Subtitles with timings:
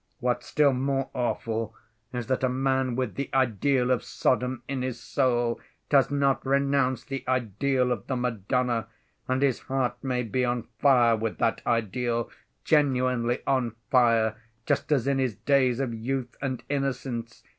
[0.19, 1.75] What's still more awful
[2.11, 7.03] is that a man with the ideal of Sodom in his soul does not renounce
[7.03, 8.87] the ideal of the Madonna,
[9.27, 12.31] and his heart may be on fire with that ideal,
[12.63, 17.43] genuinely on fire, just as in his days of youth and innocence.